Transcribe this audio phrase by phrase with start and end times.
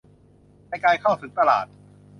[0.69, 1.65] ในการเข้าถึงตลาด